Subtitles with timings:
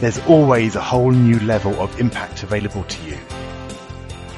[0.00, 3.18] there's always a whole new level of impact available to you.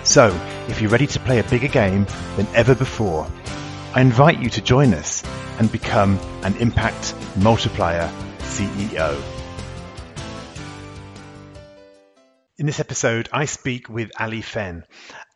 [0.04, 0.28] So,
[0.68, 3.26] if you're ready to play a bigger game than ever before,
[3.94, 5.24] I invite you to join us
[5.58, 9.20] and become an impact multiplier CEO.
[12.58, 14.84] In this episode, I speak with Ali Fenn.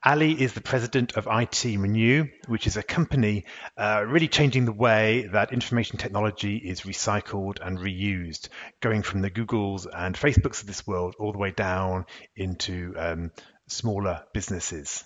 [0.03, 3.45] Ali is the president of IT Renew, which is a company
[3.77, 8.49] uh, really changing the way that information technology is recycled and reused,
[8.81, 13.31] going from the Googles and Facebooks of this world all the way down into um,
[13.69, 15.05] smaller businesses.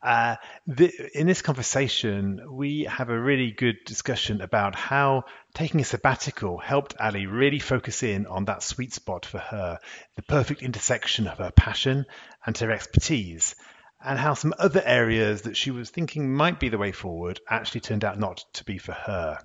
[0.00, 5.84] Uh, the, in this conversation, we have a really good discussion about how taking a
[5.84, 9.78] sabbatical helped Ali really focus in on that sweet spot for her,
[10.16, 12.04] the perfect intersection of her passion
[12.44, 13.54] and her expertise,
[14.04, 17.80] and how some other areas that she was thinking might be the way forward actually
[17.80, 19.38] turned out not to be for her.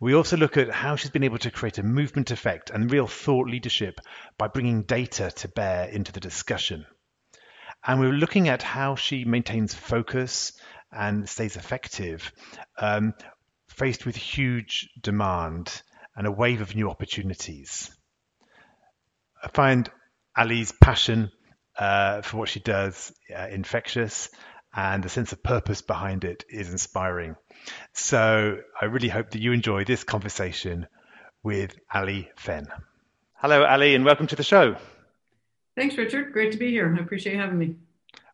[0.00, 3.06] We also look at how she's been able to create a movement effect and real
[3.06, 4.00] thought leadership
[4.36, 6.86] by bringing data to bear into the discussion.
[7.86, 10.52] And we are looking at how she maintains focus
[10.90, 12.32] and stays effective,
[12.78, 13.14] um,
[13.68, 15.82] faced with huge demand
[16.16, 17.90] and a wave of new opportunities.
[19.42, 19.90] I find
[20.36, 21.30] Ali's passion
[21.78, 24.30] uh, for what she does uh, infectious,
[24.74, 27.36] and the sense of purpose behind it is inspiring.
[27.92, 30.86] So I really hope that you enjoy this conversation
[31.42, 32.68] with Ali Fenn.
[33.34, 34.76] Hello, Ali, and welcome to the show.
[35.76, 36.32] Thanks, Richard.
[36.32, 36.94] Great to be here.
[36.96, 37.76] I appreciate you having me.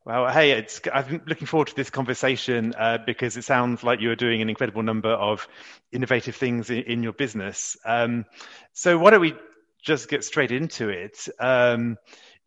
[0.04, 4.16] Well, hey, it's, I'm looking forward to this conversation uh, because it sounds like you're
[4.16, 5.46] doing an incredible number of
[5.92, 7.76] innovative things in, in your business.
[7.84, 8.24] Um,
[8.72, 9.34] so, why don't we
[9.82, 11.28] just get straight into it?
[11.38, 11.98] Um,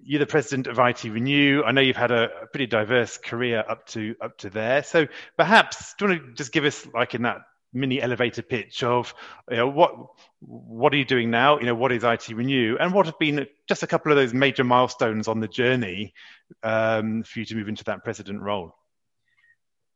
[0.05, 1.63] you're the president of IT Renew.
[1.63, 4.83] I know you've had a, pretty diverse career up to up to there.
[4.83, 7.37] So, perhaps do you want to just give us, like in that
[7.73, 9.15] mini elevator pitch of
[9.49, 9.95] you know, what
[10.39, 11.59] what are you doing now?
[11.59, 14.33] You know, what is IT Renew, and what have been just a couple of those
[14.33, 16.13] major milestones on the journey
[16.61, 18.75] um, for you to move into that president role?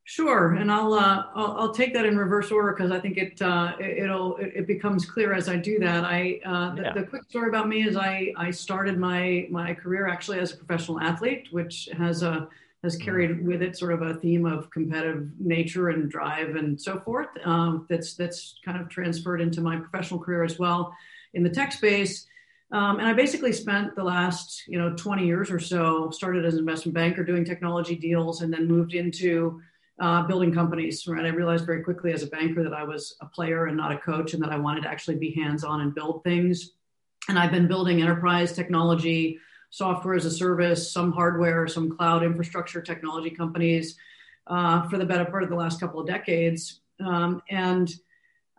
[0.10, 3.42] Sure, and I'll uh, I'll, I'll, take that in reverse order because I think it,
[3.42, 6.06] uh, it will it becomes clear as I do that.
[6.06, 6.94] I uh, the, yeah.
[6.94, 10.56] the, quick story about me is I I started my my career actually as a
[10.56, 12.48] professional athlete, which has a
[12.84, 17.02] has carried with it sort of a theme of competitive nature and drive and so
[17.02, 17.28] forth.
[17.44, 20.96] Um, that's that's kind of transferred into my professional career as well
[21.34, 22.28] in the tech space.
[22.72, 26.54] Um, and I basically spent the last you know 20 years or so started as
[26.54, 29.62] an investment banker doing technology deals and then moved into
[30.00, 31.08] uh, building companies.
[31.08, 33.92] Right, I realized very quickly as a banker that I was a player and not
[33.92, 36.72] a coach, and that I wanted to actually be hands-on and build things.
[37.30, 42.82] And I've been building enterprise technology software as a service, some hardware, some cloud infrastructure
[42.82, 43.98] technology companies
[44.48, 46.80] uh, for the better part of the last couple of decades.
[47.00, 47.94] Um, and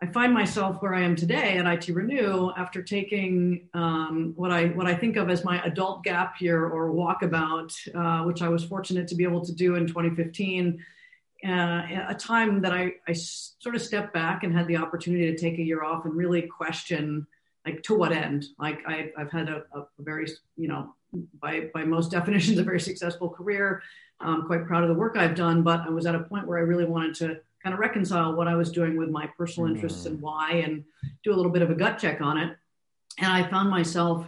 [0.01, 4.67] I find myself where I am today at IT Renew after taking um, what I
[4.67, 8.63] what I think of as my adult gap year or walkabout, uh, which I was
[8.63, 10.83] fortunate to be able to do in 2015.
[11.47, 15.37] Uh, a time that I, I sort of stepped back and had the opportunity to
[15.37, 17.25] take a year off and really question
[17.65, 18.45] like to what end?
[18.57, 20.27] Like I, have had a, a, very
[20.57, 20.93] you know
[21.41, 23.81] by by most definitions a very successful career.
[24.21, 26.57] I'm quite proud of the work i've done but i was at a point where
[26.57, 30.05] i really wanted to kind of reconcile what i was doing with my personal interests
[30.07, 30.83] and why and
[31.23, 32.57] do a little bit of a gut check on it.
[33.19, 34.27] And i found myself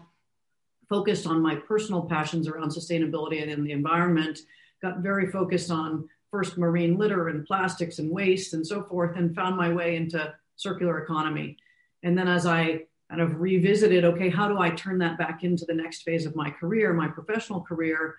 [0.88, 4.40] focused on my personal passions around sustainability and in the environment
[4.82, 9.36] got very focused on first marine litter and plastics and waste and so forth and
[9.36, 11.58] found my way into circular economy
[12.04, 15.66] and then as i kind of revisited okay how do i turn that back into
[15.66, 18.16] the next phase of my career my professional career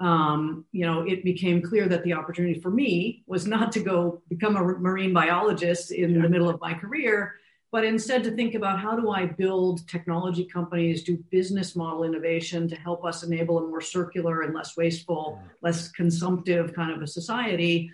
[0.00, 4.20] um, you know it became clear that the opportunity for me was not to go
[4.28, 6.22] become a marine biologist in yeah.
[6.22, 7.34] the middle of my career
[7.74, 12.68] but instead to think about how do i build technology companies do business model innovation
[12.68, 17.06] to help us enable a more circular and less wasteful less consumptive kind of a
[17.06, 17.90] society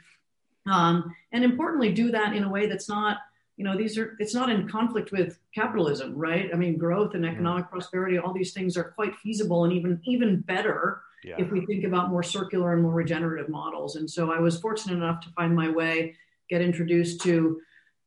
[0.71, 3.17] um, and importantly do that in a way that's not
[3.57, 7.25] you know these are it's not in conflict with capitalism right i mean growth and
[7.25, 7.71] economic mm.
[7.71, 11.37] prosperity all these things are quite feasible and even even better yeah.
[11.39, 14.97] if we think about more circular and more regenerative models and so i was fortunate
[14.97, 16.15] enough to find my way
[16.51, 17.61] get introduced to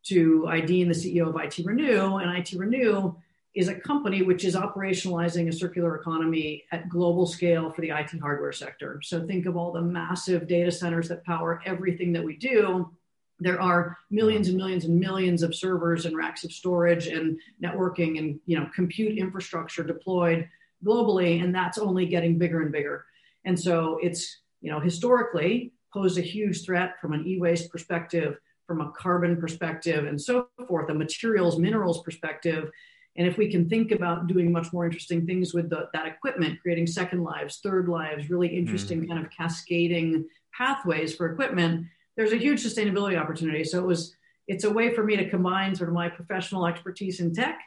[0.04, 3.16] to id and the ceo of IT Renew and IT Renew
[3.54, 8.20] is a company which is operationalizing a circular economy at global scale for the IT
[8.20, 9.00] hardware sector.
[9.04, 12.92] So think of all the massive data centers that power everything that we do.
[13.40, 18.18] There are millions and millions and millions of servers and racks of storage and networking
[18.18, 20.50] and you know compute infrastructure deployed
[20.84, 23.06] globally, and that's only getting bigger and bigger.
[23.46, 28.38] And so it's you know historically posed a huge threat from an e-waste perspective,
[28.68, 32.70] from a carbon perspective, and so forth, a materials, minerals perspective.
[33.16, 36.60] And if we can think about doing much more interesting things with the, that equipment,
[36.62, 39.08] creating second lives, third lives, really interesting mm.
[39.08, 40.26] kind of cascading
[40.58, 43.64] pathways for equipment, there's a huge sustainability opportunity.
[43.64, 44.16] So it was,
[44.48, 47.60] it's a way for me to combine sort of my professional expertise in tech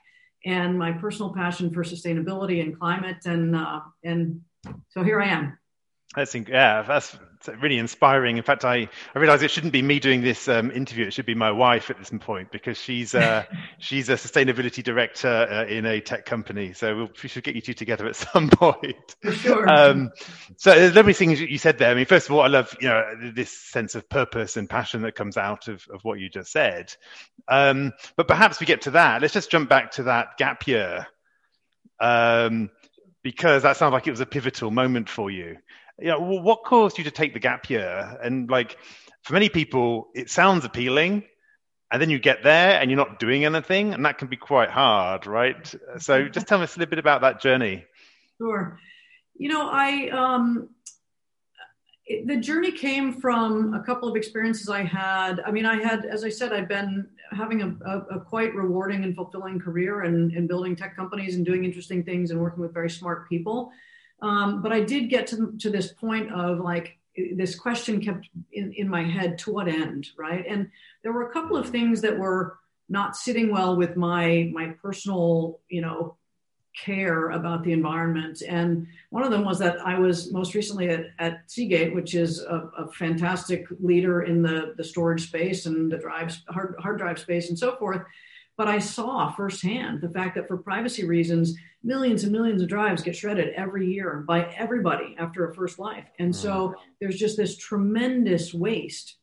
[0.45, 4.43] and my personal passion for sustainability and climate, and uh, and
[4.91, 5.59] so here I am.
[6.15, 8.37] I think, yeah, that's really inspiring.
[8.37, 11.07] In fact, I, I realize it shouldn't be me doing this um, interview.
[11.07, 13.45] It should be my wife at this point because she's uh,
[13.79, 16.73] she's a sustainability director uh, in a tech company.
[16.73, 19.17] So we'll, we should get you two together at some point.
[19.33, 19.69] Sure.
[19.69, 20.11] Um,
[20.57, 21.91] so there's lovely things you said there.
[21.91, 25.03] I mean, first of all, I love you know this sense of purpose and passion
[25.03, 26.95] that comes out of, of what you just said.
[27.49, 29.23] Um, but perhaps we get to that.
[29.23, 31.07] Let's just jump back to that gap year
[32.01, 32.71] um,
[33.23, 35.57] because that sounds like it was a pivotal moment for you
[35.99, 38.19] you know, what caused you to take the gap year?
[38.23, 38.77] And like,
[39.23, 41.25] for many people, it sounds appealing,
[41.91, 44.71] and then you get there and you're not doing anything, and that can be quite
[44.71, 45.75] hard, right?
[45.99, 47.85] So, just tell us a little bit about that journey.
[48.39, 48.79] Sure.
[49.39, 50.71] You know, I um,
[52.07, 55.41] it, the journey came from a couple of experiences I had.
[55.45, 59.03] I mean, I had, as I said, I'd been having a, a, a quite rewarding
[59.03, 62.61] and fulfilling career and in, in building tech companies and doing interesting things and working
[62.61, 63.73] with very smart people.
[64.23, 66.99] Um, but I did get to, to this point of like,
[67.35, 70.45] this question kept in, in my head to what end, right?
[70.47, 70.71] And
[71.03, 72.59] there were a couple of things that were
[72.89, 76.17] not sitting well with my my personal, you know,
[76.77, 78.43] care about the environment.
[78.47, 82.43] And one of them was that I was most recently at, at Seagate, which is
[82.43, 87.19] a, a, fantastic leader in the, the storage space and the drives, hard, hard drive
[87.19, 88.03] space and so forth.
[88.57, 91.55] But I saw firsthand the fact that for privacy reasons,
[91.85, 96.07] millions and millions of drives get shredded every year by everybody after a first life.
[96.19, 96.75] And so mm.
[97.01, 99.17] there's just this tremendous waste.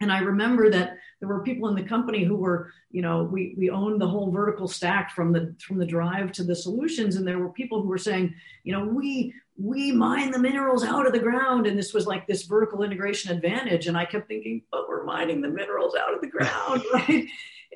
[0.00, 3.54] And I remember that there were people in the company who were, you know, we
[3.58, 7.16] we owned the whole vertical stack from the from the drive to the solutions.
[7.16, 8.34] And there were people who were saying,
[8.64, 11.66] you know, we we mine the minerals out of the ground.
[11.66, 13.86] And this was like this vertical integration advantage.
[13.86, 17.26] And I kept thinking, but we're mining the minerals out of the ground, right?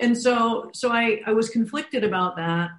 [0.01, 2.71] And so so I, I was conflicted about that.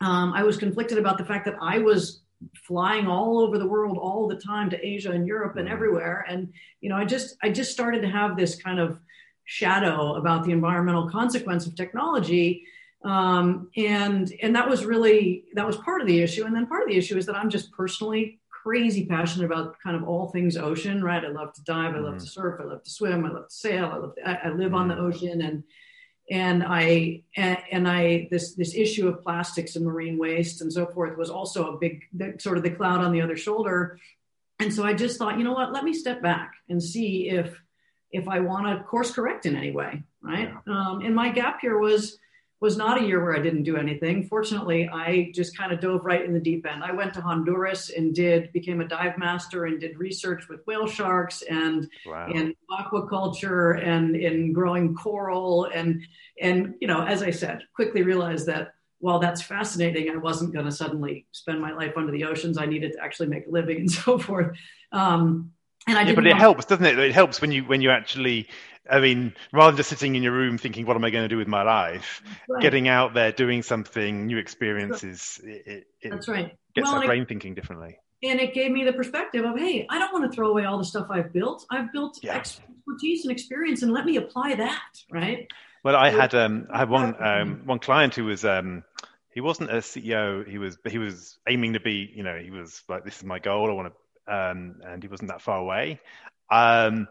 [0.00, 2.22] Um, I was conflicted about the fact that I was
[2.54, 5.74] flying all over the world all the time to Asia and Europe and mm-hmm.
[5.74, 6.24] everywhere.
[6.28, 8.98] And you know, I just I just started to have this kind of
[9.44, 12.64] shadow about the environmental consequence of technology.
[13.04, 16.44] Um, and and that was really that was part of the issue.
[16.44, 19.96] And then part of the issue is that I'm just personally crazy passionate about kind
[19.96, 21.24] of all things ocean, right?
[21.24, 22.20] I love to dive, I love mm.
[22.20, 24.50] to surf, I love to swim, I love to sail, I love to, I, I
[24.50, 24.76] live mm.
[24.76, 25.06] on the mm-hmm.
[25.06, 25.62] ocean and
[26.30, 31.16] and I and I this this issue of plastics and marine waste and so forth
[31.16, 32.02] was also a big
[32.40, 33.98] sort of the cloud on the other shoulder.
[34.60, 37.58] And so I just thought, you know what, let me step back and see if
[38.10, 40.52] if I want to course correct in any way, right?
[40.66, 40.72] Yeah.
[40.72, 42.18] Um, and my gap here was
[42.60, 44.26] was not a year where I didn't do anything.
[44.26, 46.82] Fortunately, I just kind of dove right in the deep end.
[46.82, 50.86] I went to Honduras and did became a dive master and did research with whale
[50.88, 52.28] sharks and wow.
[52.28, 56.02] in aquaculture and in growing coral and
[56.40, 60.64] and you know, as I said, quickly realized that while that's fascinating, I wasn't going
[60.64, 62.58] to suddenly spend my life under the oceans.
[62.58, 64.56] I needed to actually make a living and so forth.
[64.90, 65.52] Um,
[65.86, 66.98] and I yeah, but it helps, doesn't it?
[66.98, 68.48] It helps when you when you actually
[68.90, 71.28] I mean, rather than just sitting in your room thinking, what am I going to
[71.28, 72.22] do with my life?
[72.48, 72.62] Right.
[72.62, 76.56] Getting out there, doing something, new experiences, it, it That's right.
[76.74, 77.98] gets well, our brain it, thinking differently.
[78.22, 80.78] And it gave me the perspective of, hey, I don't want to throw away all
[80.78, 81.66] the stuff I've built.
[81.70, 82.34] I've built yeah.
[82.34, 85.46] expertise and experience, and let me apply that, right?
[85.84, 88.82] Well, I had um, I had one um, one client who was um,
[89.32, 90.46] he wasn't a CEO.
[90.48, 92.10] He was he was aiming to be.
[92.12, 93.70] You know, he was like, this is my goal.
[93.70, 96.00] I want to, um, and he wasn't that far away.
[96.50, 97.06] Um,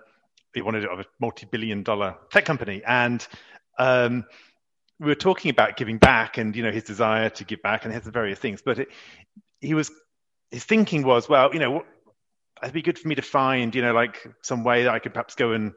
[0.58, 2.82] he wanted it of a multi-billion dollar tech company.
[2.86, 3.26] And
[3.80, 4.26] um,
[5.00, 7.94] we were talking about giving back and you know his desire to give back and
[7.94, 8.62] his various things.
[8.64, 8.88] But it,
[9.60, 9.92] he was
[10.52, 11.84] his thinking was well you know
[12.62, 15.14] it'd be good for me to find you know like some way that i could
[15.14, 15.74] perhaps go and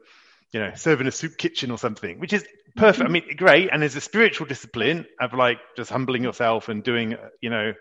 [0.53, 2.45] you know serve in a soup kitchen or something which is
[2.75, 3.07] perfect.
[3.07, 3.69] I mean great.
[3.71, 7.73] And there's a spiritual discipline of like just humbling yourself and doing you know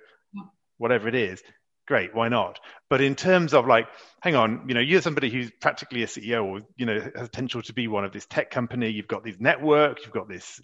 [0.78, 1.42] whatever it is
[1.90, 2.60] great, why not?
[2.88, 3.88] But in terms of like,
[4.20, 7.62] hang on, you know, you're somebody who's practically a CEO or, you know, has potential
[7.62, 8.90] to be one of this tech company.
[8.90, 10.60] You've got this network, you've got this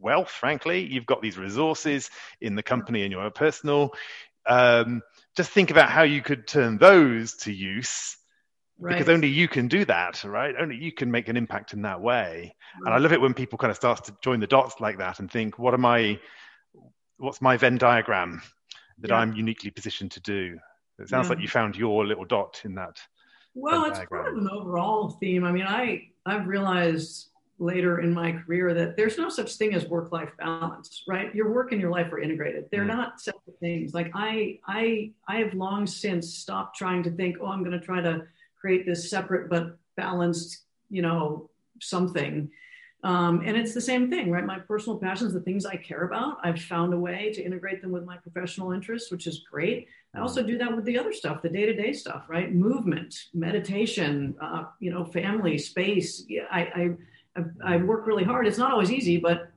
[0.00, 0.84] wealth, frankly.
[0.84, 3.94] You've got these resources in the company and your personal.
[4.46, 5.02] Um,
[5.36, 8.16] just think about how you could turn those to use
[8.80, 8.98] right.
[8.98, 10.56] because only you can do that, right?
[10.58, 12.56] Only you can make an impact in that way.
[12.80, 12.86] Right.
[12.86, 15.20] And I love it when people kind of start to join the dots like that
[15.20, 16.18] and think, what am I,
[17.16, 18.42] what's my Venn diagram
[18.98, 19.16] that yeah.
[19.16, 20.58] I'm uniquely positioned to do?
[20.98, 21.30] It sounds yeah.
[21.30, 23.00] like you found your little dot in that.
[23.54, 25.44] Well, it's part of an overall theme.
[25.44, 29.86] I mean, I I've realized later in my career that there's no such thing as
[29.86, 31.32] work-life balance, right?
[31.34, 32.64] Your work and your life are integrated.
[32.70, 32.88] They're mm.
[32.88, 33.94] not separate things.
[33.94, 37.84] Like I I I have long since stopped trying to think, oh, I'm going to
[37.84, 38.22] try to
[38.60, 42.50] create this separate but balanced, you know, something.
[43.04, 44.44] Um, and it's the same thing, right?
[44.44, 47.92] My personal passions, the things I care about, I've found a way to integrate them
[47.92, 49.88] with my professional interests, which is great.
[50.14, 52.54] I also do that with the other stuff, the day-to-day stuff, right?
[52.54, 56.24] Movement, meditation, uh, you know, family, space.
[56.28, 56.96] Yeah, I,
[57.36, 58.46] I, I work really hard.
[58.46, 59.50] It's not always easy, but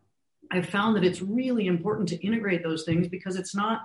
[0.51, 3.82] I've found that it's really important to integrate those things because it's not.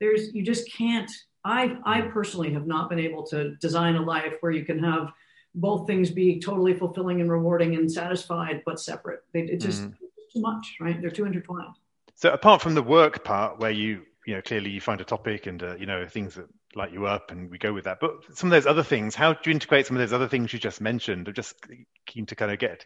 [0.00, 1.10] There's you just can't
[1.44, 5.12] I, I personally have not been able to design a life where you can have
[5.60, 9.22] both things be totally fulfilling and rewarding and satisfied, but separate.
[9.32, 9.94] They, it just mm.
[10.32, 11.00] too much, right?
[11.00, 11.74] They're too intertwined.
[12.14, 15.46] So apart from the work part, where you you know clearly you find a topic
[15.46, 17.98] and uh, you know things that light you up, and we go with that.
[18.00, 20.52] But some of those other things, how do you integrate some of those other things
[20.52, 21.28] you just mentioned?
[21.28, 21.56] I'm just
[22.06, 22.84] keen to kind of get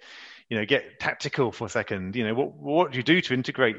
[0.49, 2.17] you know get tactical for a second.
[2.17, 3.77] You know what what do you do to integrate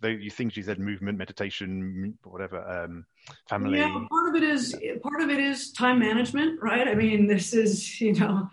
[0.00, 3.04] the things you said movement meditation whatever um,
[3.48, 3.78] family.
[3.78, 6.86] Yeah part of it is part of it is time management right?
[6.88, 8.48] I mean this is you know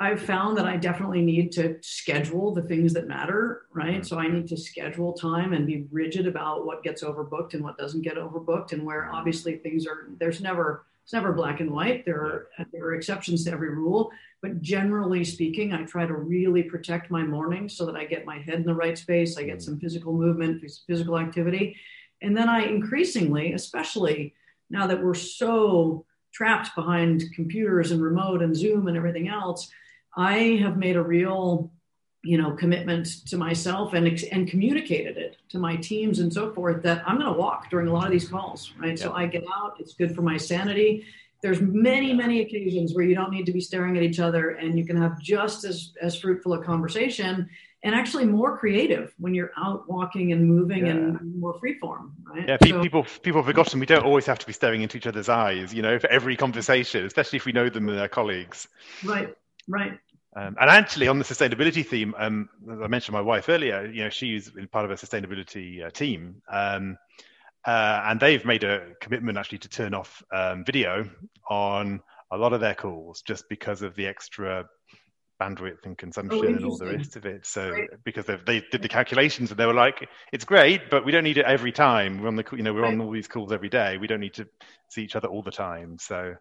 [0.00, 3.96] i've found that i definitely need to schedule the things that matter right?
[3.96, 4.02] Mm-hmm.
[4.02, 7.78] so i need to schedule time and be rigid about what gets overbooked and what
[7.78, 12.04] doesn't get overbooked and where obviously things are there's never it's never black and white.
[12.04, 14.10] There are there are exceptions to every rule
[14.42, 18.38] but generally speaking, I try to really protect my mornings so that I get my
[18.38, 19.62] head in the right space, I get mm.
[19.62, 21.76] some physical movement, physical activity.
[22.20, 24.34] And then I increasingly, especially
[24.68, 29.70] now that we're so trapped behind computers and remote and Zoom and everything else,
[30.16, 31.70] I have made a real
[32.24, 36.80] you know commitment to myself and and communicated it to my teams and so forth
[36.84, 39.42] that I'm going to walk during a lot of these calls right so I get
[39.52, 41.04] out it's good for my sanity
[41.42, 44.78] there's many many occasions where you don't need to be staring at each other and
[44.78, 47.48] you can have just as as fruitful a conversation
[47.84, 50.92] and actually more creative when you're out walking and moving yeah.
[50.92, 52.48] and more freeform right?
[52.48, 55.06] Yeah so, people people have forgotten we don't always have to be staring into each
[55.06, 58.68] other's eyes you know for every conversation especially if we know them and their colleagues.
[59.04, 59.34] Right
[59.68, 59.98] right.
[60.34, 64.04] Um, and actually, on the sustainability theme, um, as I mentioned my wife earlier, you
[64.04, 66.96] know, she's part of a sustainability uh, team, um,
[67.66, 71.08] uh, and they've made a commitment actually to turn off um, video
[71.48, 72.00] on
[72.30, 74.66] a lot of their calls just because of the extra
[75.42, 77.44] bandwidth and consumption oh, and all the rest of it.
[77.46, 77.88] So right.
[78.04, 81.38] because they did the calculations and they were like, it's great, but we don't need
[81.38, 82.20] it every time.
[82.20, 82.94] We're on the you know we're right.
[82.94, 83.96] on all these calls every day.
[83.98, 84.46] We don't need to
[84.88, 85.98] see each other all the time.
[85.98, 86.34] So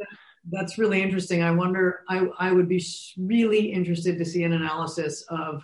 [0.49, 1.43] that's really interesting.
[1.43, 2.03] I wonder.
[2.09, 2.83] I I would be
[3.17, 5.63] really interested to see an analysis of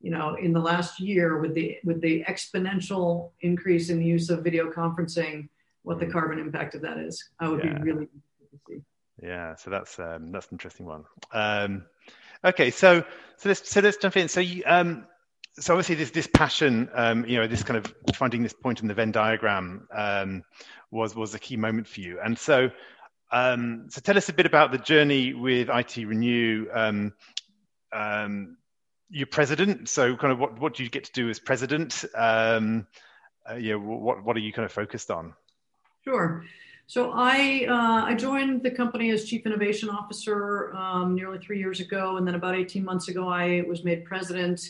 [0.00, 4.30] you know, in the last year with the with the exponential increase in the use
[4.30, 5.48] of video conferencing,
[5.82, 6.12] what the mm.
[6.12, 7.30] carbon impact of that is.
[7.40, 7.78] I would yeah.
[7.78, 8.82] be really interested to see.
[9.22, 11.04] Yeah, so that's um, that's an interesting one.
[11.32, 11.86] Um,
[12.44, 13.04] okay, so
[13.36, 14.28] so let's so let's jump in.
[14.28, 15.06] So you um,
[15.58, 18.88] so obviously this this passion, um, you know, this kind of finding this point in
[18.88, 20.42] the Venn diagram um,
[20.90, 22.20] was was a key moment for you.
[22.22, 22.70] And so
[23.32, 26.68] um, so tell us a bit about the journey with IT Renew.
[26.72, 27.12] Um,
[27.92, 28.56] um,
[29.10, 32.04] you're president, so kind of what, what do you get to do as president?
[32.14, 32.86] Um,
[33.48, 35.34] uh, yeah, what what are you kind of focused on?
[36.04, 36.44] Sure.
[36.88, 41.80] So I uh, I joined the company as chief innovation officer um, nearly three years
[41.80, 44.60] ago, and then about 18 months ago I was made president.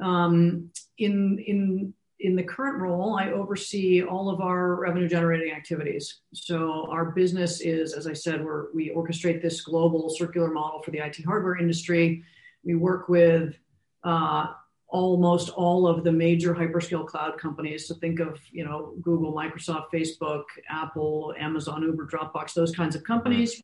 [0.00, 6.20] Um, in in in the current role, I oversee all of our revenue generating activities.
[6.32, 10.90] So our business is, as I said, we're, we orchestrate this global circular model for
[10.90, 12.24] the IT hardware industry.
[12.64, 13.56] We work with
[14.04, 14.46] uh,
[14.88, 17.88] almost all of the major hyperscale cloud companies.
[17.88, 23.02] So think of you know Google, Microsoft, Facebook, Apple, Amazon, Uber, Dropbox, those kinds of
[23.02, 23.60] companies.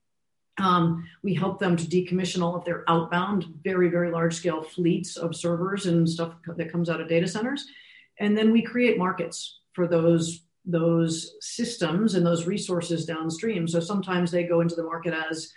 [0.59, 5.16] Um, we help them to decommission all of their outbound, very very large scale fleets
[5.16, 7.66] of servers and stuff that comes out of data centers,
[8.18, 13.66] and then we create markets for those those systems and those resources downstream.
[13.66, 15.52] So sometimes they go into the market as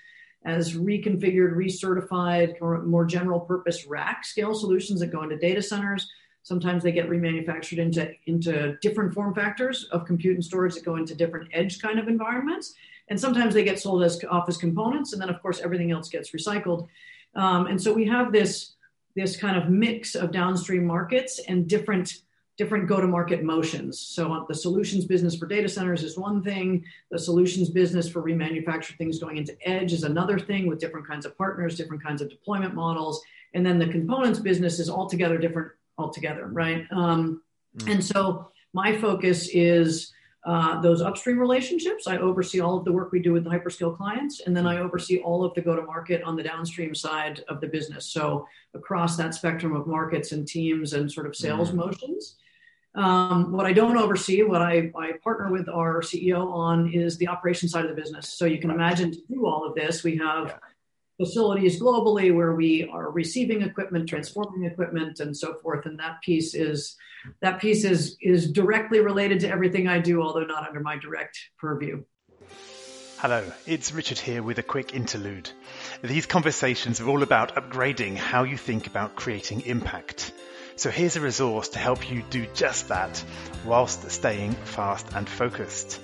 [0.45, 6.09] as reconfigured, recertified, more general purpose rack scale solutions that go into data centers.
[6.43, 10.97] Sometimes they get remanufactured into, into different form factors of compute and storage that go
[10.97, 12.73] into different edge kind of environments.
[13.07, 15.13] And sometimes they get sold as office components.
[15.13, 16.87] And then, of course, everything else gets recycled.
[17.35, 18.73] Um, and so we have this,
[19.15, 22.22] this kind of mix of downstream markets and different
[22.57, 23.99] different go-to-market motions.
[23.99, 26.85] So the solutions business for data centers is one thing.
[27.09, 31.25] The solutions business for remanufactured things going into edge is another thing with different kinds
[31.25, 33.21] of partners, different kinds of deployment models.
[33.55, 36.85] And then the components business is altogether different altogether, right?
[36.91, 37.41] Um,
[37.77, 37.91] mm.
[37.91, 40.11] And so my focus is
[40.45, 42.05] uh, those upstream relationships.
[42.05, 44.79] I oversee all of the work we do with the hyperscale clients, and then I
[44.79, 48.07] oversee all of the go to market on the downstream side of the business.
[48.07, 51.75] So across that spectrum of markets and teams and sort of sales mm.
[51.75, 52.35] motions.
[52.95, 57.27] Um, what I don't oversee, what I, I, partner with our CEO on, is the
[57.27, 58.29] operation side of the business.
[58.29, 61.25] So you can imagine to do all of this, we have yeah.
[61.25, 65.87] facilities globally where we are receiving equipment, transforming equipment, and so forth.
[65.87, 66.95] And that piece is
[67.41, 71.39] that piece is is directly related to everything I do, although not under my direct
[71.57, 72.03] purview.
[73.17, 75.49] Hello, it's Richard here with a quick interlude.
[76.03, 80.33] These conversations are all about upgrading how you think about creating impact.
[80.75, 83.23] So here's a resource to help you do just that
[83.65, 85.99] whilst staying fast and focused.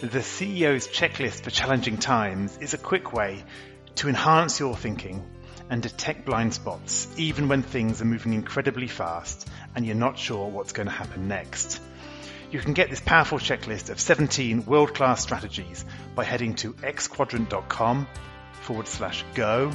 [0.00, 3.42] The CXO's checklist for challenging times is a quick way
[3.96, 5.24] to enhance your thinking
[5.70, 10.48] and detect blind spots even when things are moving incredibly fast and you're not sure
[10.48, 11.80] what's going to happen next.
[12.50, 15.84] You can get this powerful checklist of 17 world-class strategies
[16.14, 18.06] by heading to xquadrant.com
[18.60, 19.72] forward slash go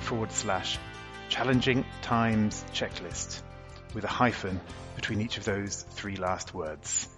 [0.00, 0.78] forward slash
[1.28, 3.42] challenging times checklist
[3.94, 4.60] with a hyphen
[4.96, 7.08] between each of those three last words.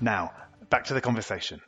[0.00, 0.32] Now,
[0.70, 1.60] back to the conversation.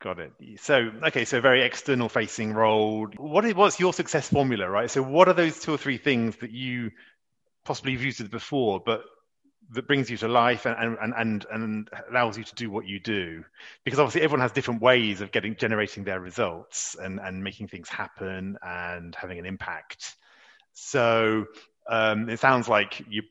[0.00, 0.32] Got it.
[0.58, 3.06] So, okay, so very external facing role.
[3.16, 4.90] What is, what's your success formula, right?
[4.90, 6.90] So, what are those two or three things that you
[7.64, 9.02] possibly used before, but
[9.72, 12.98] that brings you to life and, and, and, and allows you to do what you
[12.98, 13.44] do?
[13.84, 17.88] Because obviously, everyone has different ways of getting generating their results and, and making things
[17.88, 20.16] happen and having an impact.
[20.82, 21.46] So,
[21.88, 23.22] um, it sounds like you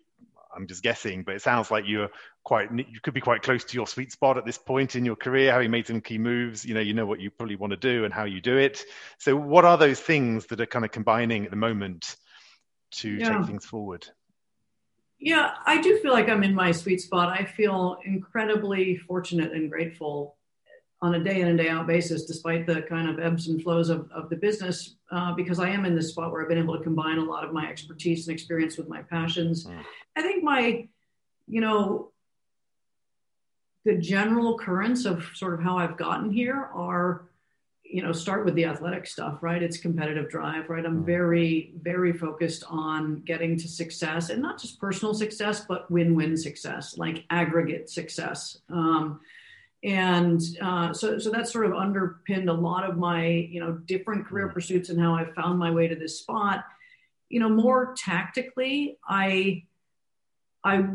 [0.56, 2.10] I'm just guessing, but it sounds like you're
[2.44, 5.16] quite you could be quite close to your sweet spot at this point in your
[5.16, 6.66] career, having made some key moves.
[6.66, 8.84] You know, you know what you probably want to do and how you do it.
[9.20, 12.16] So, what are those things that are kind of combining at the moment
[12.92, 13.38] to yeah.
[13.38, 14.08] take things forward?
[15.20, 17.30] Yeah, I do feel like I'm in my sweet spot.
[17.30, 20.38] I feel incredibly fortunate and grateful
[21.02, 23.90] on a day in and day out basis, despite the kind of ebbs and flows
[23.90, 26.78] of, of the business, uh, because I am in this spot where I've been able
[26.78, 29.66] to combine a lot of my expertise and experience with my passions.
[29.66, 29.84] Mm.
[30.18, 30.88] I think my,
[31.48, 32.12] you know,
[33.86, 37.30] the general currents of sort of how I've gotten here are,
[37.82, 39.64] you know, start with the athletic stuff, right?
[39.64, 40.86] It's competitive drive, right?
[40.86, 41.06] I'm mm.
[41.06, 46.36] very, very focused on getting to success and not just personal success, but win win
[46.36, 48.58] success, like aggregate success.
[48.70, 49.22] Um,
[49.84, 54.28] and uh, so so that sort of underpinned a lot of my you know different
[54.28, 54.54] career mm.
[54.54, 56.66] pursuits and how I found my way to this spot.
[57.30, 59.64] You know, more tactically, I
[60.64, 60.86] I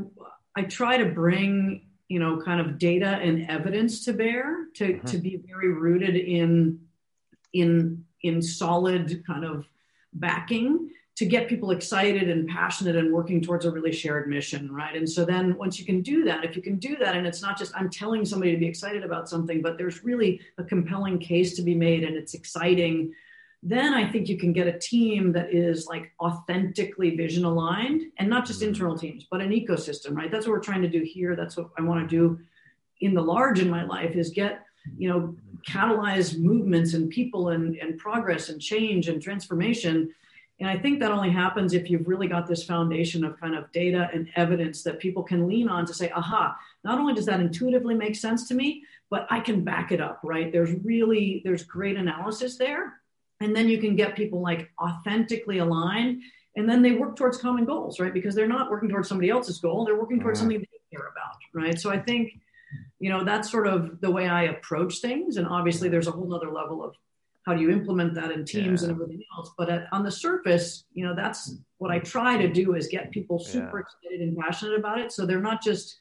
[0.55, 5.07] I try to bring you know kind of data and evidence to bear to mm-hmm.
[5.07, 6.81] to be very rooted in
[7.55, 9.67] in in solid kind of
[10.13, 14.97] backing to get people excited and passionate and working towards a really shared mission, right?
[14.97, 17.41] And so then once you can do that, if you can do that, and it's
[17.41, 21.19] not just I'm telling somebody to be excited about something, but there's really a compelling
[21.19, 23.13] case to be made and it's exciting,
[23.63, 28.29] then I think you can get a team that is like authentically vision aligned and
[28.29, 28.71] not just mm-hmm.
[28.71, 30.31] internal teams, but an ecosystem, right?
[30.31, 31.37] That's what we're trying to do here.
[31.37, 32.41] That's what I want to do
[33.01, 34.65] in the large in my life is get
[34.99, 35.35] you know
[35.67, 40.13] catalyze movements and people and, and progress and change and transformation
[40.61, 43.71] and I think that only happens if you've really got this foundation of kind of
[43.73, 47.41] data and evidence that people can lean on to say, aha, not only does that
[47.41, 50.53] intuitively make sense to me, but I can back it up, right?
[50.53, 53.01] There's really, there's great analysis there.
[53.41, 56.23] And then you can get people like authentically aligned
[56.57, 58.15] and then they work towards common goals, right?
[58.15, 60.51] Because they're not working towards somebody else's goal, they're working towards mm-hmm.
[60.53, 61.79] something they care about, right?
[61.81, 62.39] So I think,
[63.01, 65.37] you know, that's sort of the way I approach things.
[65.37, 66.95] And obviously there's a whole other level of
[67.45, 68.89] how do you implement that in teams yeah.
[68.89, 72.49] and everything else but at, on the surface you know that's what i try to
[72.53, 74.09] do is get people super yeah.
[74.09, 75.99] excited and passionate about it so they're not just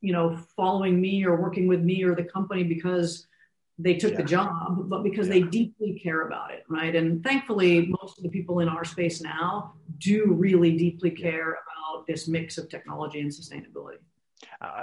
[0.00, 3.26] you know following me or working with me or the company because
[3.78, 4.18] they took yeah.
[4.18, 8.30] the job but because they deeply care about it right and thankfully most of the
[8.30, 13.30] people in our space now do really deeply care about this mix of technology and
[13.30, 13.98] sustainability
[14.60, 14.82] uh,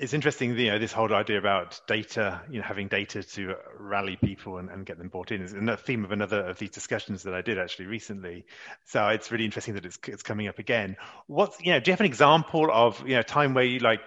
[0.00, 4.16] it's interesting, you know, this whole idea about data, you know, having data to rally
[4.16, 7.24] people and, and get them bought in is a theme of another of these discussions
[7.24, 8.46] that I did actually recently.
[8.86, 10.96] So it's really interesting that it's it's coming up again.
[11.26, 14.00] What's, you know, do you have an example of, you know, time where you like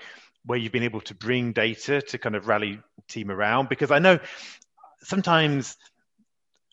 [0.48, 3.70] where you've been able to bring data to kind of rally team around?
[3.70, 4.18] Because I know
[5.04, 5.78] sometimes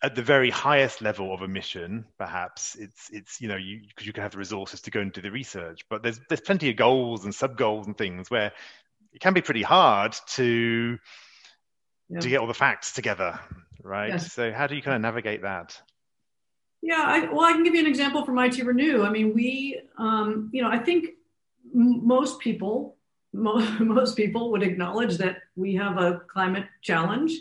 [0.03, 4.07] at the very highest level of a mission, perhaps it's it's you know you because
[4.07, 6.71] you can have the resources to go and do the research, but there's there's plenty
[6.71, 8.53] of goals and sub goals and things where
[9.13, 10.99] it can be pretty hard to
[12.09, 12.21] yeah.
[12.21, 13.39] to get all the facts together,
[13.83, 14.11] right?
[14.11, 14.33] Yes.
[14.33, 15.81] So how do you kind of navigate that?
[16.83, 19.03] Yeah, I, well, I can give you an example from IT Renew.
[19.05, 21.11] I mean, we, um, you know, I think
[21.75, 22.97] m- most people,
[23.33, 27.33] mo- most people would acknowledge that we have a climate challenge,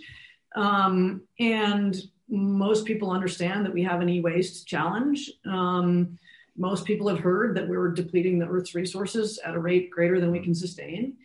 [0.55, 1.95] um, and
[2.27, 5.31] most people understand that we have an e-waste challenge.
[5.45, 6.19] Um,
[6.57, 10.31] most people have heard that we're depleting the Earth's resources at a rate greater than
[10.31, 11.15] we can sustain.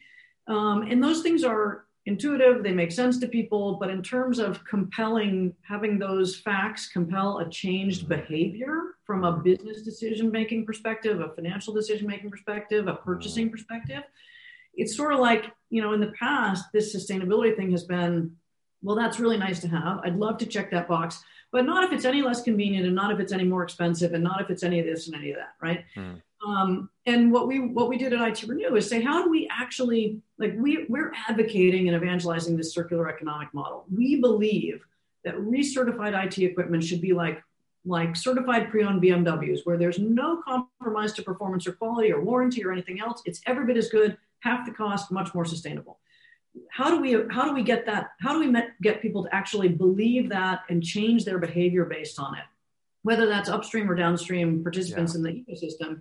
[0.47, 4.63] Um, and those things are intuitive, they make sense to people, but in terms of
[4.65, 11.35] compelling, having those facts compel a changed behavior from a business decision making perspective, a
[11.35, 14.03] financial decision making perspective, a purchasing perspective,
[14.75, 18.37] it's sort of like, you know, in the past, this sustainability thing has been
[18.85, 20.01] well, that's really nice to have.
[20.05, 23.11] I'd love to check that box, but not if it's any less convenient and not
[23.11, 25.39] if it's any more expensive and not if it's any of this and any of
[25.39, 25.87] that, right?
[25.97, 26.21] Mm.
[26.47, 29.49] Um, and what we what we did at IT Renew is say, how do we
[29.51, 33.85] actually like we we're advocating and evangelizing this circular economic model.
[33.95, 34.85] We believe
[35.25, 37.43] that recertified IT equipment should be like
[37.87, 42.73] like certified pre-owned BMWs, where there's no compromise to performance or quality or warranty or
[42.73, 43.23] anything else.
[43.27, 45.99] It's every bit as good, half the cost, much more sustainable
[46.71, 49.35] how do we how do we get that how do we met, get people to
[49.35, 52.45] actually believe that and change their behavior based on it
[53.03, 55.19] whether that's upstream or downstream participants yeah.
[55.19, 56.01] in the ecosystem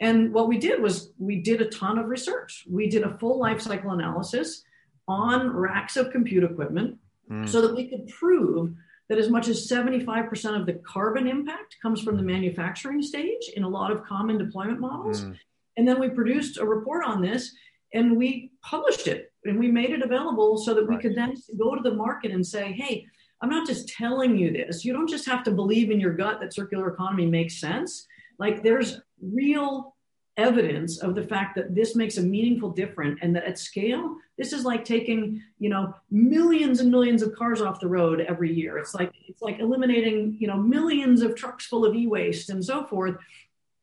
[0.00, 2.64] and what we did was we did a ton of research.
[2.68, 4.62] We did a full life cycle analysis
[5.06, 6.98] on racks of compute equipment
[7.30, 7.48] mm.
[7.48, 8.74] so that we could prove
[9.08, 13.62] that as much as 75% of the carbon impact comes from the manufacturing stage in
[13.62, 15.24] a lot of common deployment models.
[15.24, 15.38] Mm.
[15.76, 17.54] and then we produced a report on this
[17.94, 21.74] and we published it and we made it available so that we could then go
[21.74, 23.04] to the market and say hey
[23.42, 24.84] i'm not just telling you this.
[24.84, 28.06] You don't just have to believe in your gut that circular economy makes sense
[28.42, 29.94] like there's real
[30.36, 34.52] evidence of the fact that this makes a meaningful difference and that at scale this
[34.52, 38.78] is like taking you know millions and millions of cars off the road every year.
[38.78, 42.84] It's like it's like eliminating you know millions of trucks full of e-waste and so
[42.84, 43.16] forth.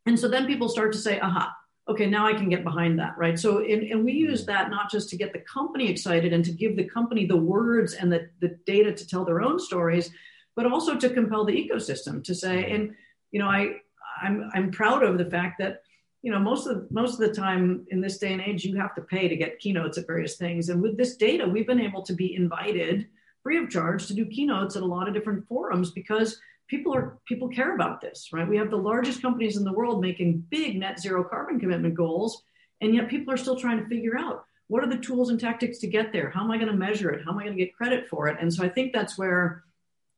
[0.05, 1.55] And so then people start to say aha
[1.89, 3.37] okay, now I can get behind that, right?
[3.37, 6.51] So, and, and we use that not just to get the company excited and to
[6.51, 10.11] give the company the words and the, the data to tell their own stories,
[10.55, 12.75] but also to compel the ecosystem to say, mm-hmm.
[12.75, 12.95] and
[13.31, 13.77] you know, I
[14.21, 15.83] I'm I'm proud of the fact that
[16.21, 18.95] you know most of most of the time in this day and age you have
[18.95, 22.03] to pay to get keynotes at various things, and with this data, we've been able
[22.03, 23.07] to be invited
[23.43, 27.17] free of charge to do keynotes at a lot of different forums because people are
[27.25, 28.47] people care about this, right?
[28.47, 32.43] We have the largest companies in the world making big net zero carbon commitment goals,
[32.81, 35.79] and yet people are still trying to figure out what are the tools and tactics
[35.79, 36.29] to get there?
[36.29, 37.25] How am I going to measure it?
[37.25, 38.37] How am I going to get credit for it?
[38.39, 39.63] And so I think that's where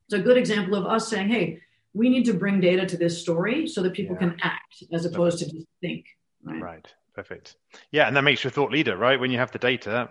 [0.06, 1.62] it's a good example of us saying, hey,
[1.94, 4.30] we need to bring data to this story so that people yeah.
[4.30, 6.06] can act as opposed to just think.
[6.44, 6.62] Right?
[6.62, 6.94] right.
[7.14, 7.58] Perfect.
[7.92, 9.20] Yeah, and that makes you a thought leader, right?
[9.20, 10.10] When you have the data,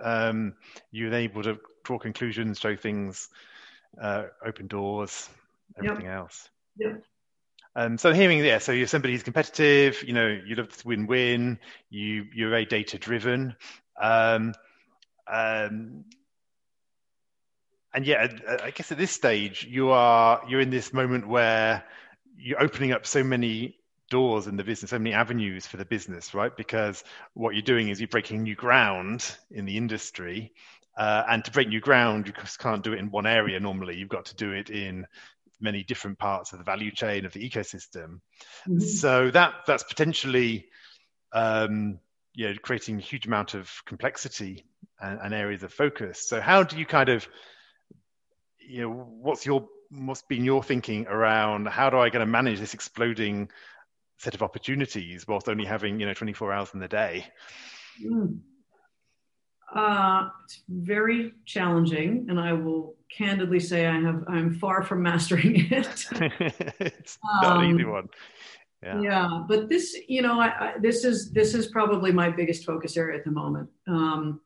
[0.00, 0.54] um,
[0.90, 3.28] you're able to draw conclusions, show things,
[4.00, 5.28] uh, open doors,
[5.78, 6.16] everything yep.
[6.16, 6.48] else.
[6.76, 6.94] Yeah.
[7.76, 10.02] Um, so hearing yeah, so you're somebody who's competitive.
[10.02, 11.58] You know, you love to win-win.
[11.88, 13.54] You you're very data-driven.
[14.00, 14.52] Um,
[15.32, 16.04] um,
[17.94, 18.28] and yeah,
[18.62, 21.84] I guess at this stage you are you're in this moment where
[22.36, 23.76] you're opening up so many
[24.10, 26.56] doors in the business, so many avenues for the business, right?
[26.56, 30.52] Because what you're doing is you're breaking new ground in the industry.
[30.96, 33.96] Uh, and to break new ground, you just can't do it in one area normally.
[33.96, 35.06] You've got to do it in
[35.60, 38.20] many different parts of the value chain of the ecosystem.
[38.68, 38.80] Mm-hmm.
[38.80, 40.66] So that that's potentially
[41.32, 42.00] um,
[42.34, 44.64] you know, creating a huge amount of complexity
[45.00, 46.28] and, and, areas of focus.
[46.28, 47.26] So how do you kind of
[48.70, 52.60] you know what's your what's been your thinking around how do I going to manage
[52.60, 53.50] this exploding
[54.18, 57.26] set of opportunities whilst only having you know 24 hours in the day?
[58.04, 58.40] Mm.
[59.74, 65.68] Uh, it's very challenging, and I will candidly say I have I'm far from mastering
[65.70, 66.06] it.
[66.80, 68.08] it's not um, an easy one.
[68.82, 69.00] Yeah.
[69.02, 72.96] yeah, but this, you know, I, I, this is this is probably my biggest focus
[72.96, 73.68] area at the moment.
[73.86, 74.40] Um,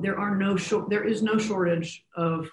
[0.00, 2.48] there are no short, there is no shortage of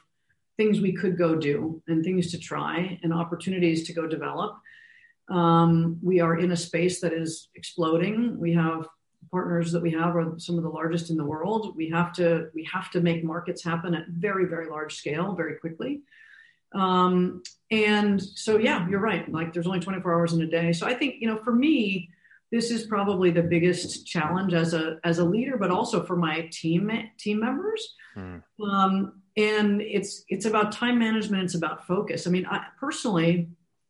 [0.60, 4.58] things we could go do and things to try and opportunities to go develop.
[5.30, 8.38] Um, we are in a space that is exploding.
[8.38, 8.86] We have
[9.32, 11.78] partners that we have are some of the largest in the world.
[11.78, 15.56] We have to we have to make markets happen at very very large scale very
[15.56, 16.02] quickly.
[16.76, 17.42] Um,
[17.72, 19.32] and so yeah, you're right.
[19.32, 20.74] Like there's only 24 hours in a day.
[20.74, 22.10] So I think you know for me,
[22.52, 26.50] this is probably the biggest challenge as a as a leader, but also for my
[26.52, 27.96] team team members.
[28.18, 28.44] Mm.
[28.62, 32.28] Um, and it's it's about time management it's about focus.
[32.28, 33.48] I mean I, personally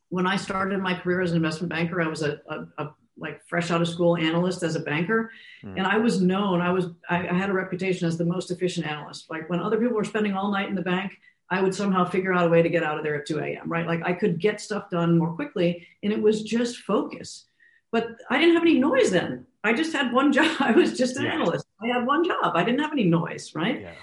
[0.10, 3.46] when i started my career as an investment banker i was a, a, a like
[3.48, 5.32] fresh out of school analyst as a banker.
[5.64, 5.78] Mm.
[5.78, 8.86] and i was known i was I, I, had a reputation as the most efficient
[8.86, 9.30] analyst.
[9.30, 11.18] Like when other people were spending all night in the bank
[11.50, 13.72] i would somehow figure out a way to get out of there at 2 a.m
[13.72, 13.88] right?
[13.88, 17.46] Like i could get stuff done more quickly and it was just focus.
[17.92, 19.46] But i didn't have any noise then.
[19.64, 20.56] I just had one job.
[20.60, 21.34] I was just an yeah.
[21.34, 21.66] analyst.
[21.82, 22.56] I had one job.
[22.56, 23.82] I didn't have any noise right?
[23.82, 23.94] Yeah.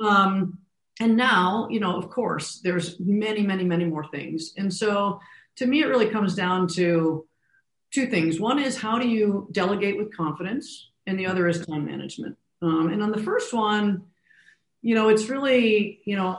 [0.00, 0.58] um,
[1.00, 4.52] and now you know of course there's many many many more things.
[4.56, 5.20] And so
[5.56, 7.26] to me it really comes down to
[7.92, 8.40] two things.
[8.40, 10.90] One is how do you delegate with confidence?
[11.06, 12.36] And the other is time management.
[12.62, 14.04] Um, and on the first one
[14.84, 16.38] you know it's really you know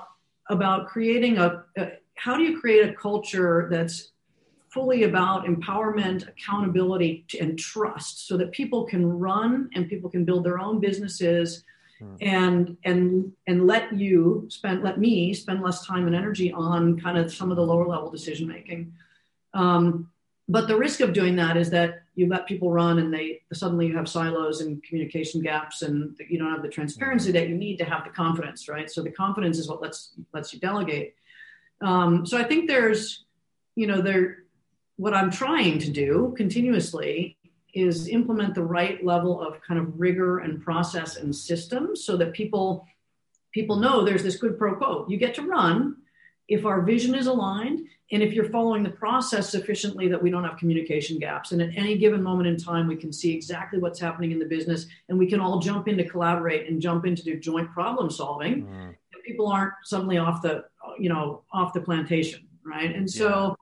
[0.50, 4.12] about creating a, a how do you create a culture that's
[4.70, 10.46] fully about empowerment accountability and trust so that people can run and people can build
[10.46, 11.64] their own businesses
[12.00, 12.16] Hmm.
[12.20, 17.18] and and and let you spend let me spend less time and energy on kind
[17.18, 18.94] of some of the lower level decision making.
[19.54, 20.12] Um,
[20.50, 23.88] but the risk of doing that is that you let people run and they suddenly
[23.88, 27.78] you have silos and communication gaps and you don't have the transparency that you need
[27.78, 28.92] to have the confidence right?
[28.92, 31.16] So the confidence is what lets lets you delegate.
[31.82, 33.26] Um, so i think there's
[33.76, 34.44] you know there
[34.98, 37.38] what i'm trying to do continuously
[37.76, 42.34] is implement the right level of kind of rigor and process and systems so that
[42.34, 42.88] people
[43.54, 45.06] people know there's this quid pro quo.
[45.08, 45.98] You get to run
[46.48, 50.44] if our vision is aligned and if you're following the process sufficiently that we don't
[50.44, 51.52] have communication gaps.
[51.52, 54.46] And at any given moment in time, we can see exactly what's happening in the
[54.46, 57.72] business and we can all jump in to collaborate and jump in to do joint
[57.72, 58.68] problem solving.
[58.68, 58.96] Mm.
[59.26, 60.66] People aren't suddenly off the,
[61.00, 62.96] you know, off the plantation, right?
[62.96, 63.58] And so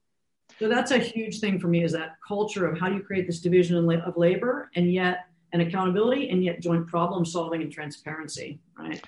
[0.59, 3.27] so that's a huge thing for me is that culture of how do you create
[3.27, 8.59] this division of labor and yet and accountability and yet joint problem solving and transparency,
[8.77, 9.01] right?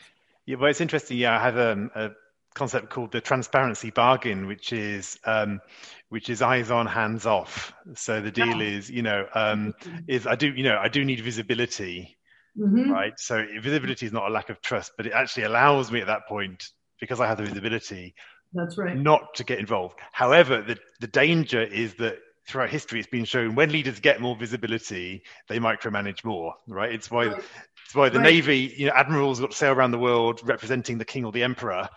[0.46, 1.18] Yeah, well, it's interesting.
[1.18, 2.12] Yeah, I have a, a
[2.54, 5.60] concept called the transparency bargain, which is um,
[6.10, 7.74] which is eyes on, hands off.
[7.96, 8.78] So the deal yeah.
[8.78, 9.74] is, you know, um,
[10.08, 12.16] is I do, you know, I do need visibility,
[12.58, 12.92] mm-hmm.
[12.92, 13.14] right?
[13.18, 16.28] So visibility is not a lack of trust, but it actually allows me at that
[16.28, 18.16] point because I have the visibility
[18.56, 18.98] that's right.
[18.98, 20.00] Not to get involved.
[20.12, 24.36] However, the, the danger is that throughout history it's been shown when leaders get more
[24.36, 26.92] visibility, they micromanage more, right?
[26.92, 27.44] It's why right.
[27.86, 28.26] it's why the right.
[28.26, 31.44] Navy, you know, admirals got to sail around the world representing the king or the
[31.44, 31.88] emperor,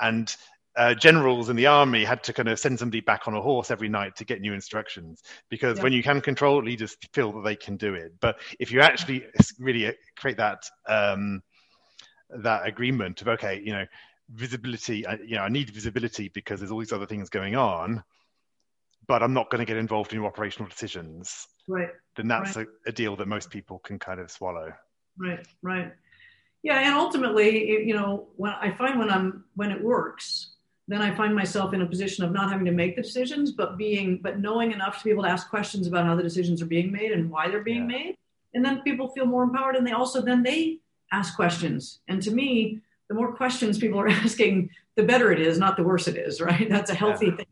[0.00, 0.34] and
[0.76, 3.70] uh, generals in the army had to kind of send somebody back on a horse
[3.70, 5.82] every night to get new instructions because yeah.
[5.82, 9.24] when you can control leaders feel that they can do it but if you actually
[9.58, 11.42] really create that um,
[12.28, 13.86] that agreement of okay you know
[14.30, 15.06] visibility.
[15.06, 18.02] I, you know, I need visibility because there's all these other things going on,
[19.06, 21.46] but I'm not going to get involved in your operational decisions.
[21.68, 21.90] Right.
[22.16, 22.66] Then that's right.
[22.86, 24.72] a, a, deal that most people can kind of swallow.
[25.18, 25.46] Right.
[25.62, 25.92] Right.
[26.62, 30.54] Yeah, and ultimately, you know, when I find when I'm when it works,
[30.88, 33.76] then I find myself in a position of not having to make the decisions, but
[33.76, 36.66] being but knowing enough to be able to ask questions about how the decisions are
[36.66, 37.96] being made and why they're being yeah.
[37.98, 38.16] made,
[38.54, 40.78] and then people feel more empowered, and they also then they
[41.12, 42.00] ask questions.
[42.08, 45.82] And to me, the more questions people are asking, the better it is, not the
[45.82, 46.68] worse it is, right?
[46.68, 47.36] That's a healthy yeah.
[47.36, 47.46] thing.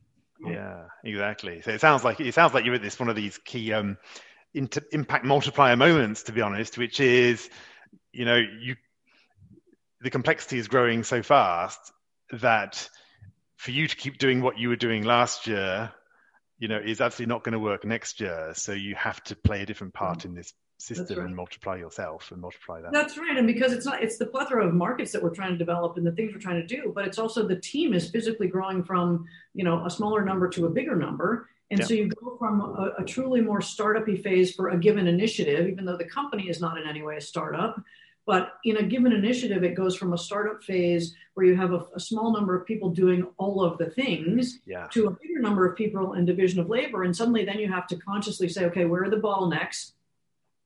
[0.47, 1.63] Yeah, exactly.
[1.63, 3.97] So it sounds like it sounds like you're at this one of these key um,
[4.53, 7.49] inter- impact multiplier moments, to be honest, which is,
[8.13, 8.77] you know, you
[10.01, 11.93] the complexity is growing so fast
[12.33, 12.89] that
[13.57, 15.91] for you to keep doing what you were doing last year,
[16.59, 18.53] you know, is absolutely not going to work next year.
[18.55, 20.31] So you have to play a different part mm-hmm.
[20.31, 21.27] in this system right.
[21.27, 22.93] and multiply yourself and multiply that.
[22.93, 23.37] That's right.
[23.37, 26.07] And because it's not, it's the plethora of markets that we're trying to develop and
[26.07, 29.25] the things we're trying to do, but it's also the team is physically growing from,
[29.55, 31.49] you know, a smaller number to a bigger number.
[31.71, 31.87] And yeah.
[31.87, 35.85] so you go from a, a truly more startupy phase for a given initiative, even
[35.85, 37.83] though the company is not in any way a startup.
[38.27, 41.87] But in a given initiative, it goes from a startup phase where you have a,
[41.95, 44.87] a small number of people doing all of the things yeah.
[44.93, 47.03] to a bigger number of people in division of labor.
[47.03, 49.93] And suddenly then you have to consciously say, okay, where are the bottlenecks?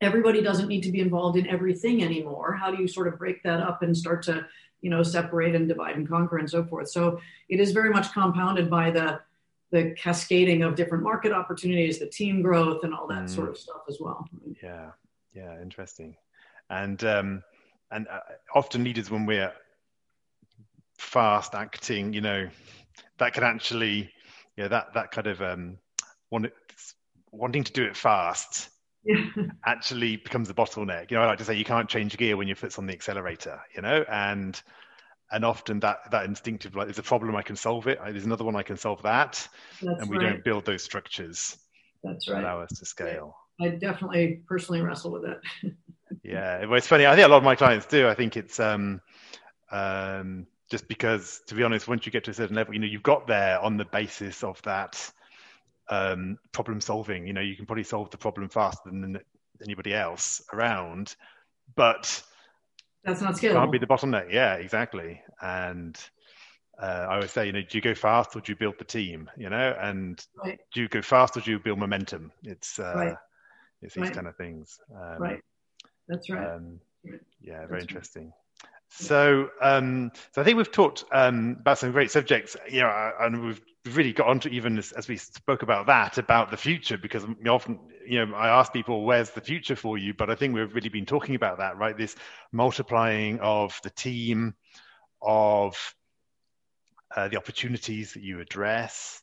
[0.01, 2.55] Everybody doesn't need to be involved in everything anymore.
[2.55, 4.47] How do you sort of break that up and start to
[4.81, 6.89] you know separate and divide and conquer and so forth?
[6.91, 9.21] So it is very much compounded by the
[9.71, 13.31] the cascading of different market opportunities the team growth and all that mm.
[13.31, 14.27] sort of stuff as well.
[14.63, 14.91] Yeah.
[15.35, 16.17] Yeah interesting.
[16.71, 17.43] And um
[17.91, 18.21] and uh,
[18.55, 19.53] often leaders when we're
[20.99, 22.49] fast acting you know
[23.19, 24.11] that can actually
[24.57, 25.79] yeah that that kind of um
[26.31, 26.47] want,
[27.31, 28.69] wanting to do it fast
[29.67, 31.11] actually becomes the bottleneck.
[31.11, 32.93] You know, I like to say you can't change gear when your foot's on the
[32.93, 34.61] accelerator, you know, and
[35.31, 37.99] and often that that instinctive like there's a problem I can solve it.
[38.03, 39.47] There's another one I can solve that,
[39.83, 40.31] That's and we right.
[40.31, 41.57] don't build those structures.
[42.03, 42.43] That's right.
[42.43, 43.37] Allow us to scale.
[43.61, 45.75] I definitely personally wrestle with it.
[46.23, 47.07] yeah, well, it's funny.
[47.07, 48.09] I think a lot of my clients do.
[48.09, 49.01] I think it's um,
[49.73, 52.87] um, just because, to be honest, once you get to a certain level, you know,
[52.87, 55.11] you've got there on the basis of that
[55.91, 57.27] um, problem solving.
[57.27, 59.19] You know, you can probably solve the problem faster than
[59.65, 61.17] anybody else around,
[61.75, 62.23] but
[63.05, 63.55] that's not scalable.
[63.55, 64.33] Can't be the bottleneck.
[64.33, 65.21] Yeah, exactly.
[65.41, 65.99] And
[66.81, 68.85] uh, I would say, you know, do you go fast or do you build the
[68.85, 69.31] team?
[69.37, 70.59] You know, and right.
[70.73, 72.33] do you go fast or do you build momentum?
[72.43, 73.15] It's uh, right.
[73.83, 74.15] it's these right.
[74.15, 74.79] kind of things.
[74.95, 75.41] Um, right.
[76.09, 76.55] That's right.
[76.55, 76.81] Um,
[77.41, 78.33] yeah, very That's interesting.
[78.91, 83.45] So, um, so I think we've talked um, about some great subjects, you know, and
[83.45, 83.61] we've
[83.97, 87.79] really got onto even as, as, we spoke about that about the future because often,
[88.07, 90.89] you know, I ask people, "Where's the future for you?" But I think we've really
[90.89, 91.97] been talking about that, right?
[91.97, 92.17] This
[92.53, 94.55] multiplying of the team,
[95.23, 95.95] of
[97.17, 99.23] uh, the opportunities that you address,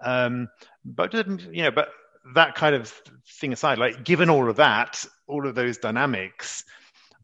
[0.00, 0.48] um,
[0.84, 1.88] but you know, but
[2.34, 2.92] that kind of
[3.40, 6.64] thing aside, like given all of that, all of those dynamics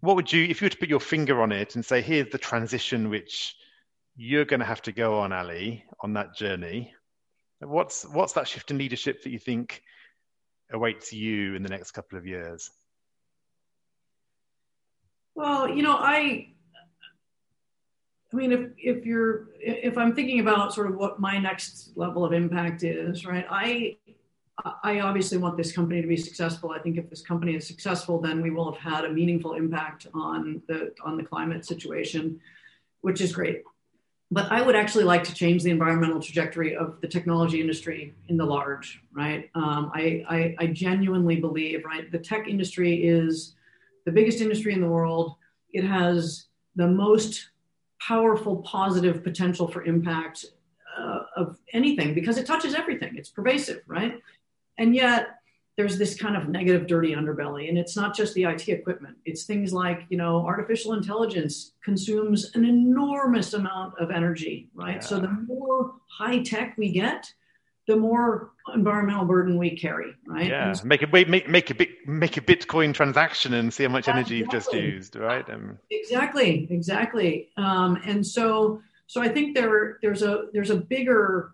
[0.01, 2.31] what would you, if you were to put your finger on it and say, here's
[2.31, 3.57] the transition which
[4.16, 6.92] you're going to have to go on, Ali, on that journey.
[7.61, 9.83] What's what's that shift in leadership that you think
[10.72, 12.70] awaits you in the next couple of years?
[15.35, 16.55] Well, you know, I
[18.33, 22.24] I mean, if if you're if I'm thinking about sort of what my next level
[22.24, 23.46] of impact is, right?
[23.48, 23.96] I
[24.83, 26.70] I obviously want this company to be successful.
[26.70, 30.07] I think if this company is successful, then we will have had a meaningful impact
[30.12, 32.40] on the on the climate situation,
[33.02, 33.62] which is great.
[34.31, 38.37] But I would actually like to change the environmental trajectory of the technology industry in
[38.37, 39.49] the large, right?
[39.55, 43.55] Um, I, I, I genuinely believe, right, the tech industry is
[44.05, 45.37] the biggest industry in the world.
[45.73, 47.51] It has the most
[48.01, 50.47] powerful positive potential for impact
[50.99, 53.15] uh, of anything because it touches everything.
[53.17, 54.21] It's pervasive, right?
[54.79, 55.36] And yet
[55.77, 57.69] there's this kind of negative, dirty underbelly.
[57.69, 59.19] And it's not just the IT equipment.
[59.27, 64.97] It's things like, you know, artificial intelligence consumes an enormous amount of energy, right?
[64.97, 65.01] Yeah.
[65.01, 67.31] So the more high tech we get,
[67.87, 70.49] the more environmental burden we carry, right?
[70.49, 73.91] Yeah, so, make a make make a bit make a Bitcoin transaction and see how
[73.91, 75.49] much energy you've just used, right?
[75.49, 77.49] Um, exactly, exactly.
[77.57, 81.53] Um, and so so I think there there's a there's a bigger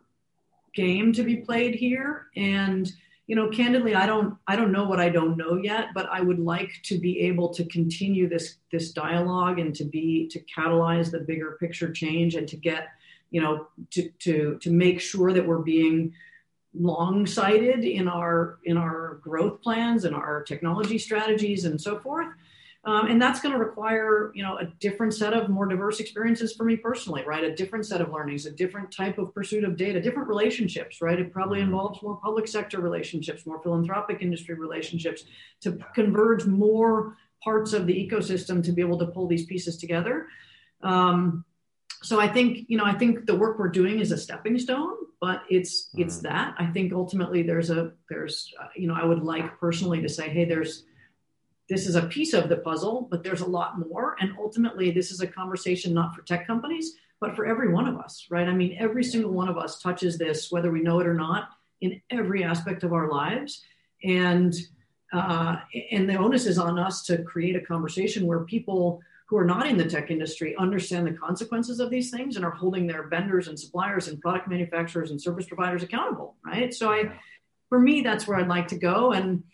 [0.74, 2.90] game to be played here, and
[3.32, 6.20] you know candidly i don't i don't know what i don't know yet but i
[6.20, 11.10] would like to be able to continue this this dialogue and to be to catalyze
[11.10, 12.88] the bigger picture change and to get
[13.30, 16.12] you know to to to make sure that we're being
[16.78, 22.28] long sighted in our in our growth plans and our technology strategies and so forth
[22.84, 26.52] um, and that's going to require, you know, a different set of more diverse experiences
[26.52, 27.44] for me personally, right?
[27.44, 31.18] A different set of learnings, a different type of pursuit of data, different relationships, right?
[31.18, 31.68] It probably mm-hmm.
[31.68, 35.24] involves more public sector relationships, more philanthropic industry relationships
[35.60, 40.26] to converge more parts of the ecosystem to be able to pull these pieces together.
[40.82, 41.44] Um,
[42.02, 44.96] so I think, you know, I think the work we're doing is a stepping stone,
[45.20, 46.34] but it's it's mm-hmm.
[46.34, 46.56] that.
[46.58, 50.28] I think ultimately there's a there's uh, you know I would like personally to say,
[50.28, 50.82] hey, there's
[51.68, 54.16] this is a piece of the puzzle, but there's a lot more.
[54.20, 57.96] And ultimately, this is a conversation not for tech companies, but for every one of
[57.96, 58.48] us, right?
[58.48, 61.50] I mean, every single one of us touches this, whether we know it or not,
[61.80, 63.62] in every aspect of our lives.
[64.02, 64.54] And
[65.12, 65.56] uh,
[65.90, 69.66] and the onus is on us to create a conversation where people who are not
[69.66, 73.48] in the tech industry understand the consequences of these things and are holding their vendors
[73.48, 76.72] and suppliers and product manufacturers and service providers accountable, right?
[76.74, 77.12] So I,
[77.68, 79.12] for me, that's where I'd like to go.
[79.12, 79.44] And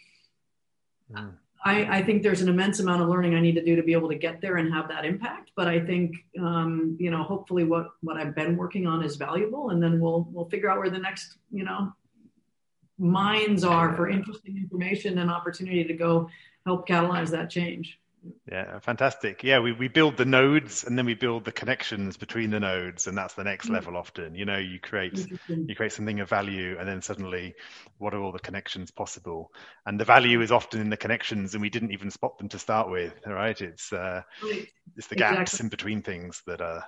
[1.13, 1.33] mm.
[1.65, 3.93] I, I, think there's an immense amount of learning I need to do to be
[3.93, 5.51] able to get there and have that impact.
[5.57, 9.71] But I think, um, you know, hopefully what, what I've been working on is valuable,
[9.71, 11.93] and then we'll we'll figure out where the next, you know,
[12.99, 16.29] minds are for interesting information and opportunity to go
[16.67, 17.99] help catalyze that change.
[18.51, 19.43] Yeah, fantastic.
[19.43, 23.07] Yeah, we, we build the nodes and then we build the connections between the nodes,
[23.07, 23.75] and that's the next mm-hmm.
[23.75, 24.35] level often.
[24.35, 27.55] You know, you create you create something of value and then suddenly
[27.99, 29.51] what are all the connections possible?
[29.87, 32.59] And the value is often in the connections and we didn't even spot them to
[32.59, 33.61] start with, right?
[33.61, 34.23] It's uh
[34.97, 35.65] it's the gaps exactly.
[35.65, 36.85] in between things that are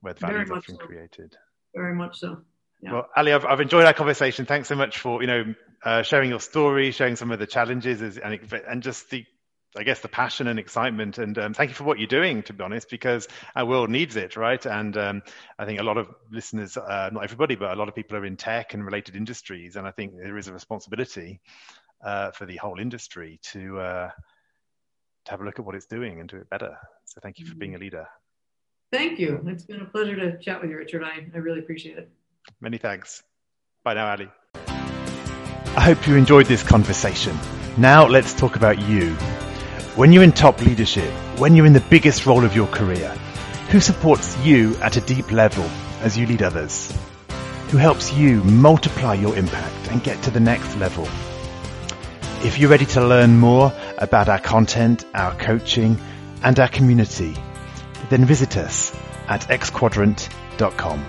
[0.00, 0.86] where the value is often so.
[0.86, 1.36] created.
[1.74, 2.42] Very much so.
[2.82, 2.92] Yeah.
[2.92, 4.46] Well, Ali, I've, I've enjoyed our conversation.
[4.46, 8.00] Thanks so much for you know uh, sharing your story, sharing some of the challenges,
[8.18, 9.24] and, and just the
[9.76, 11.18] I guess the passion and excitement.
[11.18, 14.16] And um, thank you for what you're doing, to be honest, because our world needs
[14.16, 14.64] it, right?
[14.66, 15.22] And um,
[15.58, 18.24] I think a lot of listeners, uh, not everybody, but a lot of people are
[18.24, 21.40] in tech and related industries, and I think there is a responsibility
[22.04, 24.10] uh, for the whole industry to uh,
[25.26, 26.76] to have a look at what it's doing and do it better.
[27.04, 28.06] So thank you for being a leader.
[28.92, 29.40] Thank you.
[29.46, 31.04] It's been a pleasure to chat with you, Richard.
[31.04, 32.10] I, I really appreciate it.
[32.60, 33.22] Many thanks.
[33.84, 34.28] Bye now, Ali.
[34.56, 37.36] I hope you enjoyed this conversation.
[37.76, 39.16] Now let's talk about you.
[39.96, 43.08] When you're in top leadership, when you're in the biggest role of your career,
[43.70, 45.64] who supports you at a deep level
[46.00, 46.92] as you lead others,
[47.70, 51.08] who helps you multiply your impact and get to the next level.
[52.44, 56.00] If you're ready to learn more about our content, our coaching,
[56.44, 57.36] and our community,
[58.10, 58.94] then visit us
[59.26, 61.04] at xquadrant.com.